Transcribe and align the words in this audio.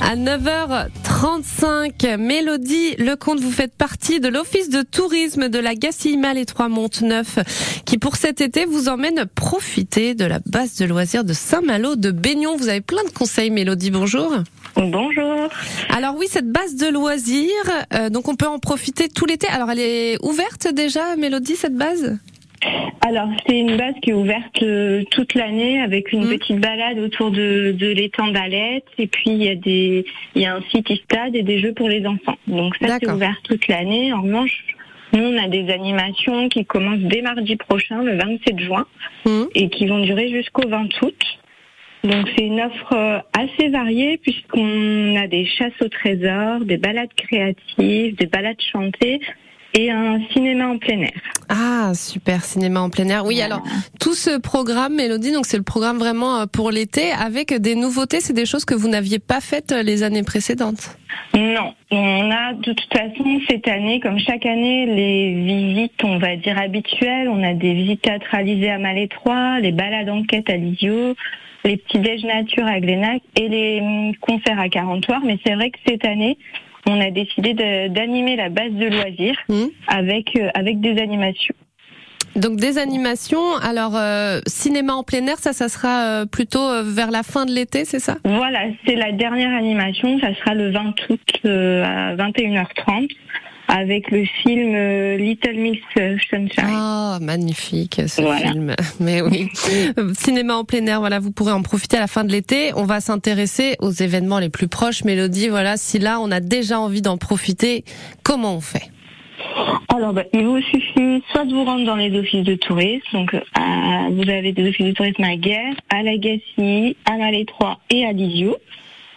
À 0.00 0.16
9h35, 0.16 2.16
Mélodie 2.16 2.94
Lecomte, 2.96 3.40
vous 3.40 3.50
faites 3.50 3.74
partie 3.74 4.20
de 4.20 4.28
l'Office 4.28 4.70
de 4.70 4.82
tourisme 4.82 5.48
de 5.48 5.58
la 5.58 5.74
Gacilly 5.74 6.18
les 6.34 6.46
Trois 6.46 6.68
Montes 6.68 7.02
Neuf, 7.02 7.38
qui 7.84 7.98
pour 7.98 8.16
cet 8.16 8.40
été 8.40 8.64
vous 8.64 8.88
emmène 8.88 9.26
profiter 9.34 10.14
de 10.14 10.24
la 10.24 10.40
base 10.46 10.76
de 10.76 10.86
loisirs 10.86 11.24
de 11.24 11.32
Saint-Malo 11.32 11.96
de 11.96 12.10
Baignon. 12.10 12.56
Vous 12.56 12.68
avez 12.68 12.80
plein 12.80 13.04
de 13.04 13.10
conseils, 13.10 13.50
Mélodie, 13.50 13.90
bonjour. 13.90 14.34
Bonjour. 14.76 15.48
Alors 15.90 16.14
oui, 16.16 16.26
cette 16.30 16.50
base 16.50 16.76
de 16.76 16.86
loisirs, 16.86 17.50
euh, 17.94 18.10
donc 18.10 18.28
on 18.28 18.36
peut 18.36 18.46
en 18.46 18.58
profiter 18.58 19.08
tout 19.08 19.26
l'été. 19.26 19.48
Alors 19.48 19.70
elle 19.70 19.80
est 19.80 20.24
ouverte 20.24 20.68
déjà, 20.72 21.16
Mélodie, 21.16 21.56
cette 21.56 21.76
base? 21.76 22.18
Alors 23.00 23.28
c'est 23.46 23.58
une 23.58 23.76
base 23.76 23.94
qui 24.02 24.10
est 24.10 24.14
ouverte 24.14 24.62
euh, 24.62 25.02
toute 25.10 25.34
l'année 25.34 25.80
avec 25.80 26.12
une 26.12 26.24
Mm. 26.24 26.30
petite 26.38 26.60
balade 26.60 26.98
autour 26.98 27.30
de, 27.30 27.72
de 27.72 27.86
l'étang 27.88 28.28
d'Alette 28.28 28.84
et 28.98 29.06
puis 29.06 29.30
il 29.30 29.42
y 29.42 29.48
a 29.48 29.54
des 29.54 30.04
il 30.34 30.42
y 30.42 30.46
a 30.46 30.54
un 30.56 30.62
city 30.70 31.00
stade 31.04 31.34
et 31.36 31.42
des 31.42 31.60
jeux 31.60 31.72
pour 31.72 31.88
les 31.88 32.04
enfants. 32.06 32.36
Donc 32.46 32.74
ça 32.80 32.98
c'est 33.00 33.10
ouvert 33.10 33.36
toute 33.44 33.68
l'année. 33.68 34.12
En 34.12 34.22
revanche, 34.22 34.64
nous 35.12 35.22
on 35.22 35.38
a 35.38 35.48
des 35.48 35.70
animations 35.72 36.48
qui 36.48 36.64
commencent 36.64 36.98
dès 37.00 37.22
mardi 37.22 37.56
prochain, 37.56 38.02
le 38.02 38.16
27 38.16 38.58
juin, 38.60 38.86
Mhm. 39.26 39.46
et 39.54 39.68
qui 39.68 39.86
vont 39.86 40.00
durer 40.00 40.28
jusqu'au 40.30 40.68
20 40.68 40.88
août. 41.02 41.24
Donc 42.04 42.28
c'est 42.36 42.44
une 42.44 42.60
offre 42.60 42.92
euh, 42.94 43.18
assez 43.36 43.68
variée 43.68 44.18
puisqu'on 44.18 45.16
a 45.16 45.26
des 45.26 45.44
chasses 45.46 45.80
au 45.80 45.88
trésor, 45.88 46.60
des 46.60 46.76
balades 46.76 47.12
créatives, 47.16 48.14
des 48.16 48.26
balades 48.26 48.60
chantées 48.72 49.20
et 49.74 49.90
un 49.90 50.20
cinéma 50.32 50.68
en 50.68 50.78
plein 50.78 51.00
air. 51.00 51.12
Ah, 51.48 51.92
super, 51.94 52.44
cinéma 52.44 52.80
en 52.80 52.90
plein 52.90 53.08
air. 53.08 53.24
Oui, 53.24 53.40
alors 53.40 53.62
tout 54.00 54.14
ce 54.14 54.38
programme, 54.38 54.94
Mélodie, 54.94 55.32
donc 55.32 55.46
c'est 55.46 55.56
le 55.56 55.62
programme 55.62 55.98
vraiment 55.98 56.40
euh, 56.40 56.46
pour 56.46 56.70
l'été, 56.70 57.10
avec 57.10 57.54
des 57.54 57.74
nouveautés, 57.74 58.20
c'est 58.20 58.32
des 58.32 58.46
choses 58.46 58.64
que 58.64 58.74
vous 58.74 58.88
n'aviez 58.88 59.18
pas 59.18 59.40
faites 59.40 59.72
euh, 59.72 59.82
les 59.82 60.02
années 60.02 60.22
précédentes? 60.22 60.96
Non, 61.34 61.74
on 61.90 62.30
a 62.30 62.54
de 62.54 62.72
toute 62.72 62.92
façon 62.92 63.40
cette 63.48 63.68
année, 63.68 64.00
comme 64.00 64.18
chaque 64.18 64.46
année, 64.46 64.86
les 64.86 65.34
visites, 65.34 66.04
on 66.04 66.18
va 66.18 66.36
dire 66.36 66.58
habituelles. 66.58 67.28
On 67.28 67.42
a 67.42 67.54
des 67.54 67.74
visites 67.74 68.02
théâtralisées 68.02 68.70
à 68.70 68.78
Malétroit, 68.78 69.60
les 69.60 69.72
balades 69.72 70.08
enquête 70.08 70.48
à 70.50 70.56
Lisio, 70.56 71.14
les 71.64 71.76
petits 71.76 71.98
déj 71.98 72.24
nature 72.24 72.66
à 72.66 72.80
Glénac 72.80 73.22
et 73.36 73.48
les 73.48 73.80
hum, 73.80 74.14
concerts 74.16 74.58
à 74.58 74.68
Carentoire. 74.68 75.20
Mais 75.24 75.38
c'est 75.44 75.54
vrai 75.54 75.70
que 75.70 75.78
cette 75.86 76.04
année, 76.04 76.38
on 76.86 77.00
a 77.00 77.10
décidé 77.10 77.54
d'animer 77.88 78.36
la 78.36 78.48
base 78.48 78.72
de 78.72 78.86
loisirs 78.86 79.36
Mhm. 79.48 79.70
avec 79.88 80.36
euh, 80.36 80.48
avec 80.54 80.80
des 80.80 81.00
animations. 81.00 81.54
Donc 82.36 82.56
des 82.56 82.78
animations. 82.78 83.56
Alors 83.62 83.96
euh, 83.96 84.40
cinéma 84.46 84.94
en 84.94 85.02
plein 85.02 85.26
air, 85.26 85.38
ça, 85.38 85.52
ça 85.52 85.68
sera 85.68 86.02
euh, 86.04 86.26
plutôt 86.26 86.82
vers 86.84 87.10
la 87.10 87.22
fin 87.22 87.46
de 87.46 87.50
l'été, 87.52 87.84
c'est 87.84 87.98
ça? 87.98 88.16
Voilà, 88.24 88.60
c'est 88.86 88.94
la 88.94 89.12
dernière 89.12 89.56
animation. 89.56 90.18
Ça 90.20 90.34
sera 90.34 90.54
le 90.54 90.70
20 90.70 90.94
août 91.10 91.30
à 91.44 92.14
21h30 92.16 93.08
avec 93.68 94.10
le 94.10 94.24
film 94.24 94.74
euh, 94.74 95.16
Little 95.16 95.56
Miss 95.56 95.78
Sunshine. 95.94 96.48
Ah, 96.58 97.18
magnifique 97.20 98.00
ce 98.06 98.22
Voilà. 98.22 98.50
film. 98.50 98.74
Mais 99.00 99.20
oui, 99.22 99.48
Euh, 99.98 100.12
cinéma 100.14 100.56
en 100.56 100.64
plein 100.64 100.84
air. 100.86 101.00
Voilà, 101.00 101.18
vous 101.20 101.30
pourrez 101.32 101.52
en 101.52 101.62
profiter 101.62 101.96
à 101.98 102.00
la 102.00 102.06
fin 102.06 102.24
de 102.24 102.32
l'été. 102.32 102.72
On 102.76 102.84
va 102.84 103.00
s'intéresser 103.00 103.76
aux 103.80 103.90
événements 103.90 104.38
les 104.38 104.48
plus 104.48 104.68
proches. 104.68 105.04
Mélodie, 105.04 105.48
voilà, 105.48 105.76
si 105.76 105.98
là 105.98 106.18
on 106.20 106.30
a 106.30 106.40
déjà 106.40 106.80
envie 106.80 107.02
d'en 107.02 107.18
profiter, 107.18 107.84
comment 108.22 108.54
on 108.56 108.60
fait? 108.60 108.90
Alors, 109.94 110.12
bah, 110.12 110.24
il 110.32 110.44
vous 110.44 110.60
suffit 110.62 111.22
soit 111.32 111.44
de 111.44 111.52
vous 111.54 111.64
rendre 111.64 111.84
dans 111.84 111.96
les 111.96 112.16
offices 112.18 112.44
de 112.44 112.54
tourisme, 112.54 113.02
donc 113.12 113.34
euh, 113.34 113.40
à- 113.54 114.08
vous 114.10 114.28
avez 114.28 114.52
des 114.52 114.68
offices 114.68 114.86
de 114.86 114.92
tourisme 114.92 115.24
à 115.24 115.36
Guerre, 115.36 115.74
à 115.90 116.02
Lagacé, 116.02 116.96
à 117.04 117.16
Malétroit 117.16 117.78
et 117.90 118.04
à 118.04 118.12
Lisio. 118.12 118.56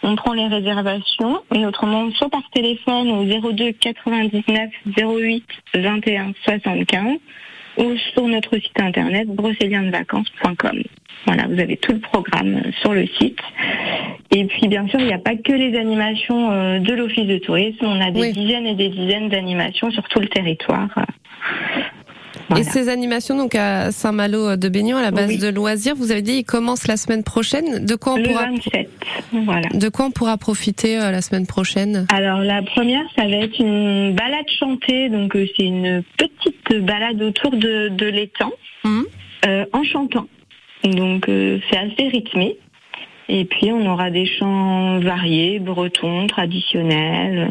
On 0.02 0.16
prend 0.16 0.32
les 0.32 0.46
réservations, 0.48 1.42
et 1.54 1.64
autrement, 1.64 2.10
soit 2.12 2.28
par 2.28 2.42
téléphone 2.52 3.10
au 3.10 3.24
02 3.52 3.72
99 3.72 4.70
08 4.96 5.44
21 5.74 6.32
75 6.44 7.18
ou 7.78 7.96
sur 8.12 8.26
notre 8.28 8.54
site 8.58 8.78
internet 8.80 9.28
brocéliendevacances.com. 9.28 10.82
Voilà, 11.26 11.46
vous 11.46 11.58
avez 11.60 11.76
tout 11.76 11.92
le 11.92 12.00
programme 12.00 12.56
euh, 12.66 12.72
sur 12.80 12.92
le 12.92 13.06
site. 13.06 13.38
Et 14.32 14.44
puis, 14.46 14.66
bien 14.66 14.88
sûr, 14.88 14.98
il 14.98 15.06
n'y 15.06 15.12
a 15.12 15.18
pas 15.18 15.36
que 15.36 15.52
les 15.52 15.78
animations 15.78 16.50
euh, 16.50 16.78
de 16.80 16.92
l'Office 16.94 17.26
de 17.26 17.38
tourisme. 17.38 17.86
On 17.86 18.00
a 18.00 18.10
des 18.10 18.20
Oui. 18.20 18.32
dizaines 18.32 18.66
et 18.66 18.74
des 18.74 18.88
dizaines 18.88 19.28
d'animations 19.28 19.90
sur 19.92 20.02
tout 20.08 20.18
le 20.18 20.26
territoire. 20.28 20.88
Et 22.58 22.64
ces 22.64 22.88
animations 22.88 23.36
donc 23.36 23.54
à 23.54 23.92
Saint-Malo 23.92 24.56
de 24.56 24.68
Baignon, 24.68 24.96
à 24.96 25.02
la 25.02 25.10
base 25.10 25.28
Oui. 25.28 25.38
de 25.38 25.48
loisirs, 25.48 25.94
vous 25.96 26.10
avez 26.12 26.22
dit, 26.22 26.38
ils 26.38 26.44
commencent 26.44 26.86
la 26.86 26.96
semaine 26.96 27.22
prochaine. 27.24 27.84
De 27.84 27.94
quoi 27.94 28.14
on 28.14 28.16
Le 28.16 28.24
pourra 28.24 28.46
27. 28.46 28.90
Voilà. 29.32 29.68
de 29.72 29.88
quoi 29.88 30.06
on 30.06 30.10
pourra 30.10 30.36
profiter 30.38 30.98
euh, 30.98 31.10
la 31.10 31.20
semaine 31.22 31.46
prochaine? 31.46 32.06
Alors 32.12 32.38
la 32.40 32.62
première, 32.62 33.04
ça 33.16 33.22
va 33.26 33.36
être 33.36 33.58
une 33.58 34.14
balade 34.14 34.48
chantée. 34.58 35.08
Donc 35.08 35.34
euh, 35.36 35.46
c'est 35.56 35.64
une 35.64 36.02
petite 36.16 36.80
balade 36.84 37.20
autour 37.22 37.50
de, 37.52 37.88
de 37.88 38.06
l'étang 38.06 38.52
Mhm. 38.84 39.04
euh, 39.46 39.64
en 39.72 39.82
chantant. 39.84 40.26
Donc 40.84 41.28
euh, 41.28 41.58
c'est 41.70 41.78
assez 41.78 42.08
rythmé. 42.08 42.56
Et 43.28 43.44
puis 43.44 43.70
on 43.72 43.86
aura 43.90 44.10
des 44.10 44.26
chants 44.26 44.98
variés, 44.98 45.58
bretons, 45.60 46.26
traditionnels, 46.26 47.50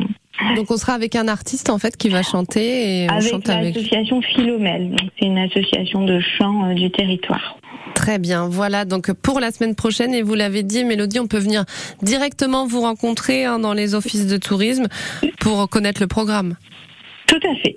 Donc 0.56 0.72
on 0.72 0.78
sera 0.78 0.94
avec 0.94 1.16
un 1.16 1.28
artiste 1.28 1.69
en 1.69 1.78
fait 1.78 1.97
qui 1.97 2.09
va 2.09 2.24
chanter 2.24 3.03
et 3.03 3.08
on 3.09 3.14
avec 3.16 3.30
chante 3.30 3.50
avec. 3.50 3.75
l'association 3.75 4.22
Philomel. 4.22 4.90
Donc 4.92 5.09
c'est 5.19 5.25
une 5.25 5.38
association 5.38 6.03
de 6.06 6.19
chants 6.38 6.69
euh, 6.69 6.74
du 6.74 6.90
territoire. 6.90 7.58
Très 7.94 8.18
bien. 8.18 8.47
Voilà 8.47 8.86
donc 8.86 9.12
pour 9.12 9.40
la 9.40 9.52
semaine 9.52 9.75
prochaine 9.75 10.14
et 10.14 10.22
vous 10.22 10.34
l'avez 10.34 10.64
dit, 10.64 10.84
Mélodie, 10.84 11.19
on 11.19 11.28
peut 11.28 11.38
venir 11.38 11.66
directement 12.02 12.66
vous 12.66 12.81
rencontrer 12.81 13.46
hein, 13.46 13.59
dans 13.59 13.74
les 13.74 13.94
offices 13.94 14.25
de 14.28 14.38
tourisme 14.38 14.88
pour 15.40 15.69
connaître 15.69 16.02
le 16.02 16.08
programme. 16.08 16.56
Tout 17.28 17.40
à 17.48 17.56
fait, 17.62 17.75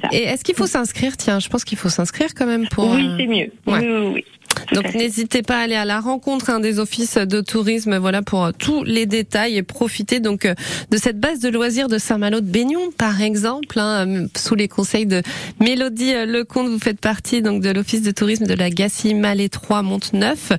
ça. 0.00 0.08
Et 0.12 0.24
est-ce 0.24 0.44
qu'il 0.44 0.54
faut 0.54 0.66
s'inscrire? 0.66 1.16
Tiens, 1.16 1.38
je 1.40 1.48
pense 1.48 1.64
qu'il 1.64 1.78
faut 1.78 1.88
s'inscrire 1.88 2.34
quand 2.34 2.46
même 2.46 2.68
pour. 2.68 2.90
oui, 2.90 3.06
euh, 3.06 3.16
c'est 3.18 3.26
mieux. 3.26 3.52
ouais. 3.66 3.80
Oui, 3.80 3.86
oui, 3.88 4.10
oui. 4.14 4.24
Donc 4.72 4.94
n'hésitez 4.94 5.42
pas 5.42 5.58
à 5.58 5.60
aller 5.62 5.74
à 5.74 5.84
la 5.84 6.00
rencontre 6.00 6.50
hein, 6.50 6.60
des 6.60 6.78
offices 6.78 7.16
de 7.16 7.40
tourisme, 7.40 7.96
voilà 7.98 8.22
pour 8.22 8.44
euh, 8.44 8.50
tous 8.56 8.84
les 8.84 9.06
détails 9.06 9.56
et 9.56 9.62
profiter 9.62 10.20
donc 10.20 10.44
euh, 10.44 10.54
de 10.90 10.96
cette 10.96 11.18
base 11.18 11.40
de 11.40 11.48
loisirs 11.48 11.88
de 11.88 11.98
Saint-Malo 11.98 12.40
de 12.40 12.46
Baignon, 12.46 12.90
par 12.96 13.20
exemple, 13.20 13.78
hein, 13.78 14.06
euh, 14.06 14.26
sous 14.36 14.54
les 14.54 14.68
conseils 14.68 15.06
de 15.06 15.22
Mélodie 15.60 16.14
Lecomte. 16.26 16.68
Vous 16.68 16.78
faites 16.78 17.00
partie 17.00 17.42
donc 17.42 17.62
de 17.62 17.70
l'office 17.70 18.02
de 18.02 18.10
tourisme 18.10 18.46
de 18.46 18.54
la 18.54 18.70
Gacilly 18.70 19.14
Malais 19.14 19.48
3 19.48 19.82
Monte-Neuf. 19.82 20.52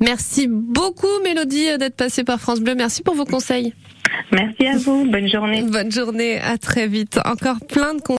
Merci 0.00 0.48
beaucoup 0.48 1.06
Mélodie 1.24 1.78
d'être 1.78 1.96
passée 1.96 2.24
par 2.24 2.40
France 2.40 2.60
Bleu. 2.60 2.74
Merci 2.74 3.02
pour 3.02 3.14
vos 3.14 3.24
conseils. 3.24 3.74
Merci 4.32 4.66
à 4.66 4.76
vous. 4.76 5.06
Bonne 5.10 5.28
journée. 5.28 5.62
Bonne 5.62 5.90
journée, 5.90 6.38
à 6.40 6.58
très 6.58 6.86
vite. 6.86 7.18
Encore 7.24 7.58
plein 7.66 7.94
de 7.94 8.00
conseils. 8.00 8.08